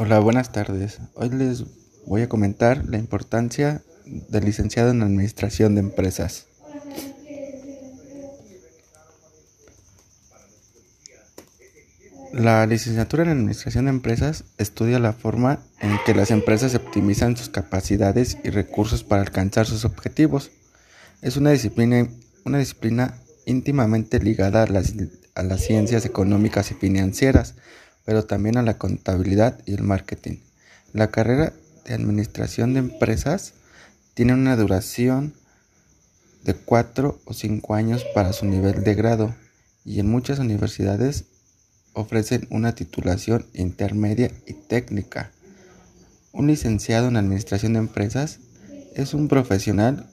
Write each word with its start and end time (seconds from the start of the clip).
Hola, 0.00 0.20
buenas 0.20 0.52
tardes. 0.52 1.00
Hoy 1.14 1.28
les 1.30 1.64
voy 2.06 2.22
a 2.22 2.28
comentar 2.28 2.84
la 2.88 2.98
importancia 2.98 3.82
del 4.06 4.44
licenciado 4.44 4.92
en 4.92 5.02
Administración 5.02 5.74
de 5.74 5.80
Empresas. 5.80 6.46
La 12.32 12.64
licenciatura 12.66 13.24
en 13.24 13.30
Administración 13.30 13.86
de 13.86 13.90
Empresas 13.90 14.44
estudia 14.56 15.00
la 15.00 15.14
forma 15.14 15.58
en 15.80 15.98
que 16.06 16.14
las 16.14 16.30
empresas 16.30 16.76
optimizan 16.76 17.36
sus 17.36 17.48
capacidades 17.48 18.38
y 18.44 18.50
recursos 18.50 19.02
para 19.02 19.22
alcanzar 19.22 19.66
sus 19.66 19.84
objetivos. 19.84 20.52
Es 21.22 21.36
una 21.36 21.50
disciplina, 21.50 22.06
una 22.44 22.58
disciplina 22.58 23.18
íntimamente 23.46 24.20
ligada 24.20 24.62
a 24.62 24.68
las, 24.68 24.94
a 25.34 25.42
las 25.42 25.60
ciencias 25.60 26.06
económicas 26.06 26.70
y 26.70 26.74
financieras, 26.74 27.56
pero 28.08 28.24
también 28.24 28.56
a 28.56 28.62
la 28.62 28.78
contabilidad 28.78 29.60
y 29.66 29.74
el 29.74 29.82
marketing. 29.82 30.38
La 30.94 31.08
carrera 31.08 31.52
de 31.84 31.92
administración 31.92 32.72
de 32.72 32.78
empresas 32.78 33.52
tiene 34.14 34.32
una 34.32 34.56
duración 34.56 35.34
de 36.42 36.54
4 36.54 37.20
o 37.22 37.34
5 37.34 37.74
años 37.74 38.06
para 38.14 38.32
su 38.32 38.46
nivel 38.46 38.82
de 38.82 38.94
grado 38.94 39.34
y 39.84 40.00
en 40.00 40.08
muchas 40.08 40.38
universidades 40.38 41.26
ofrecen 41.92 42.46
una 42.48 42.74
titulación 42.74 43.44
intermedia 43.52 44.30
y 44.46 44.54
técnica. 44.54 45.30
Un 46.32 46.46
licenciado 46.46 47.08
en 47.08 47.18
administración 47.18 47.74
de 47.74 47.80
empresas 47.80 48.38
es 48.94 49.12
un 49.12 49.28
profesional 49.28 50.08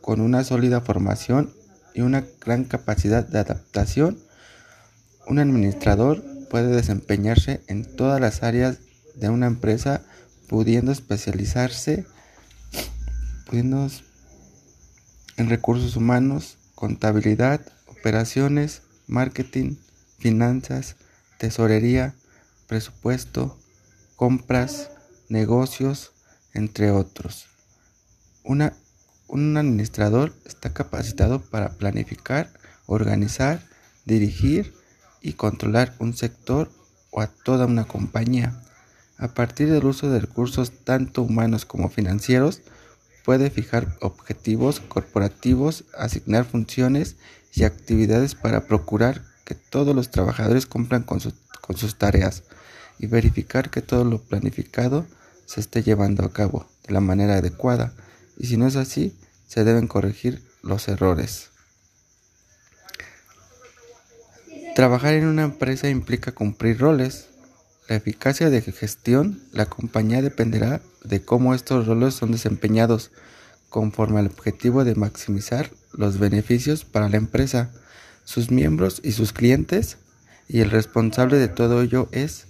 con 0.00 0.20
una 0.20 0.42
sólida 0.42 0.80
formación 0.80 1.54
y 1.94 2.00
una 2.00 2.26
gran 2.44 2.64
capacidad 2.64 3.24
de 3.24 3.38
adaptación. 3.38 4.18
Un 5.28 5.38
administrador 5.38 6.31
puede 6.52 6.68
desempeñarse 6.68 7.62
en 7.66 7.96
todas 7.96 8.20
las 8.20 8.42
áreas 8.42 8.76
de 9.14 9.30
una 9.30 9.46
empresa, 9.46 10.02
pudiendo 10.48 10.92
especializarse 10.92 12.04
pudiendo 13.46 13.88
en 15.38 15.48
recursos 15.48 15.96
humanos, 15.96 16.58
contabilidad, 16.74 17.62
operaciones, 17.86 18.82
marketing, 19.06 19.76
finanzas, 20.18 20.96
tesorería, 21.38 22.14
presupuesto, 22.66 23.58
compras, 24.16 24.90
negocios, 25.30 26.12
entre 26.52 26.90
otros. 26.90 27.46
Un 28.44 29.56
administrador 29.56 30.34
está 30.44 30.74
capacitado 30.74 31.40
para 31.40 31.78
planificar, 31.78 32.52
organizar, 32.84 33.62
dirigir 34.04 34.81
y 35.22 35.34
controlar 35.34 35.94
un 35.98 36.14
sector 36.14 36.70
o 37.10 37.20
a 37.20 37.28
toda 37.28 37.66
una 37.66 37.84
compañía. 37.84 38.60
A 39.18 39.28
partir 39.28 39.70
del 39.70 39.84
uso 39.84 40.10
de 40.10 40.20
recursos 40.20 40.72
tanto 40.84 41.22
humanos 41.22 41.64
como 41.64 41.88
financieros, 41.88 42.60
puede 43.24 43.50
fijar 43.50 43.96
objetivos 44.00 44.80
corporativos, 44.80 45.84
asignar 45.96 46.44
funciones 46.44 47.16
y 47.54 47.64
actividades 47.64 48.34
para 48.34 48.66
procurar 48.66 49.22
que 49.44 49.54
todos 49.54 49.94
los 49.94 50.10
trabajadores 50.10 50.66
cumplan 50.66 51.02
con, 51.02 51.20
con 51.60 51.76
sus 51.76 51.96
tareas 51.96 52.42
y 52.98 53.06
verificar 53.06 53.70
que 53.70 53.82
todo 53.82 54.04
lo 54.04 54.18
planificado 54.18 55.06
se 55.46 55.60
esté 55.60 55.82
llevando 55.82 56.24
a 56.24 56.32
cabo 56.32 56.66
de 56.86 56.94
la 56.94 57.00
manera 57.00 57.36
adecuada 57.36 57.92
y 58.38 58.46
si 58.46 58.56
no 58.56 58.66
es 58.66 58.76
así, 58.76 59.16
se 59.46 59.64
deben 59.64 59.86
corregir 59.86 60.42
los 60.62 60.88
errores. 60.88 61.51
Trabajar 64.74 65.12
en 65.12 65.26
una 65.26 65.42
empresa 65.42 65.90
implica 65.90 66.32
cumplir 66.32 66.78
roles. 66.78 67.28
La 67.88 67.96
eficacia 67.96 68.48
de 68.48 68.62
gestión, 68.62 69.42
la 69.52 69.66
compañía 69.66 70.22
dependerá 70.22 70.80
de 71.04 71.22
cómo 71.22 71.54
estos 71.54 71.86
roles 71.86 72.14
son 72.14 72.32
desempeñados 72.32 73.10
conforme 73.68 74.20
al 74.20 74.28
objetivo 74.28 74.84
de 74.84 74.94
maximizar 74.94 75.70
los 75.92 76.18
beneficios 76.18 76.86
para 76.86 77.10
la 77.10 77.18
empresa, 77.18 77.70
sus 78.24 78.50
miembros 78.50 79.02
y 79.04 79.12
sus 79.12 79.34
clientes, 79.34 79.98
y 80.48 80.60
el 80.60 80.70
responsable 80.70 81.36
de 81.36 81.48
todo 81.48 81.82
ello 81.82 82.08
es, 82.10 82.46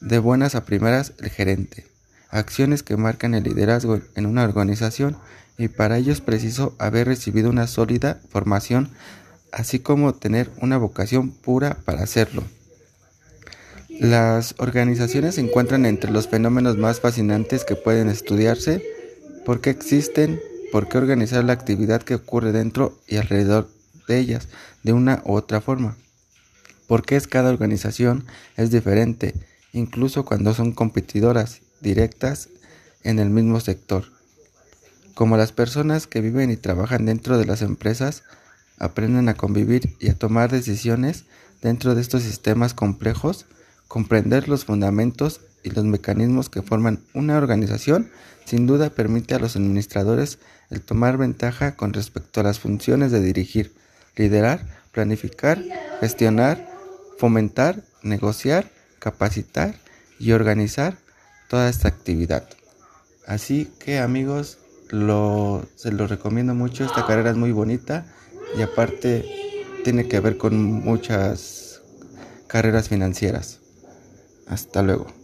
de 0.00 0.18
buenas 0.18 0.54
a 0.54 0.64
primeras, 0.64 1.12
el 1.18 1.28
gerente. 1.28 1.86
Acciones 2.30 2.82
que 2.82 2.96
marcan 2.96 3.34
el 3.34 3.44
liderazgo 3.44 4.00
en 4.14 4.24
una 4.24 4.44
organización 4.44 5.18
y 5.58 5.68
para 5.68 5.98
ello 5.98 6.10
es 6.10 6.22
preciso 6.22 6.74
haber 6.78 7.06
recibido 7.06 7.50
una 7.50 7.66
sólida 7.66 8.22
formación 8.30 8.88
así 9.52 9.78
como 9.80 10.14
tener 10.14 10.50
una 10.60 10.78
vocación 10.78 11.30
pura 11.30 11.78
para 11.84 12.02
hacerlo. 12.02 12.42
Las 13.88 14.54
organizaciones 14.58 15.34
se 15.34 15.42
encuentran 15.42 15.84
entre 15.84 16.10
los 16.10 16.28
fenómenos 16.28 16.76
más 16.78 17.00
fascinantes 17.00 17.64
que 17.64 17.76
pueden 17.76 18.08
estudiarse, 18.08 18.82
por 19.44 19.60
qué 19.60 19.70
existen, 19.70 20.40
por 20.72 20.88
qué 20.88 20.98
organizar 20.98 21.44
la 21.44 21.52
actividad 21.52 22.02
que 22.02 22.14
ocurre 22.14 22.52
dentro 22.52 22.98
y 23.06 23.16
alrededor 23.16 23.68
de 24.08 24.18
ellas 24.18 24.48
de 24.82 24.92
una 24.92 25.22
u 25.24 25.34
otra 25.34 25.60
forma. 25.60 25.96
por 26.86 27.04
qué 27.04 27.14
es 27.14 27.28
cada 27.28 27.50
organización 27.50 28.24
es 28.56 28.72
diferente, 28.72 29.34
incluso 29.72 30.24
cuando 30.24 30.54
son 30.54 30.72
competidoras 30.72 31.60
directas 31.80 32.48
en 33.04 33.20
el 33.20 33.30
mismo 33.30 33.60
sector. 33.60 34.06
Como 35.14 35.36
las 35.36 35.52
personas 35.52 36.08
que 36.08 36.20
viven 36.20 36.50
y 36.50 36.56
trabajan 36.56 37.06
dentro 37.06 37.38
de 37.38 37.44
las 37.44 37.62
empresas, 37.62 38.24
aprenden 38.80 39.28
a 39.28 39.34
convivir 39.34 39.94
y 40.00 40.08
a 40.08 40.18
tomar 40.18 40.50
decisiones 40.50 41.26
dentro 41.62 41.94
de 41.94 42.00
estos 42.00 42.22
sistemas 42.22 42.74
complejos, 42.74 43.46
comprender 43.86 44.48
los 44.48 44.64
fundamentos 44.64 45.42
y 45.62 45.70
los 45.70 45.84
mecanismos 45.84 46.48
que 46.48 46.62
forman 46.62 47.00
una 47.14 47.36
organización 47.36 48.10
sin 48.46 48.66
duda 48.66 48.90
permite 48.90 49.34
a 49.34 49.38
los 49.38 49.54
administradores 49.54 50.38
el 50.70 50.80
tomar 50.80 51.18
ventaja 51.18 51.76
con 51.76 51.92
respecto 51.92 52.40
a 52.40 52.44
las 52.44 52.58
funciones 52.58 53.12
de 53.12 53.20
dirigir, 53.20 53.74
liderar, 54.16 54.66
planificar, 54.92 55.62
gestionar, 56.00 56.66
fomentar, 57.18 57.84
negociar, 58.02 58.70
capacitar 58.98 59.74
y 60.18 60.32
organizar 60.32 60.96
toda 61.48 61.68
esta 61.68 61.88
actividad. 61.88 62.48
Así 63.26 63.70
que 63.78 63.98
amigos, 63.98 64.58
se 64.88 65.92
lo 65.92 66.06
recomiendo 66.08 66.54
mucho, 66.54 66.84
esta 66.84 67.06
carrera 67.06 67.30
es 67.30 67.36
muy 67.36 67.52
bonita 67.52 68.06
y 68.52 68.62
aparte 68.62 69.32
tiene 69.84 70.08
que 70.08 70.20
ver 70.20 70.36
con 70.36 70.60
muchas 70.60 71.82
carreras 72.46 72.88
financieras. 72.88 73.60
Hasta 74.46 74.82
luego. 74.82 75.19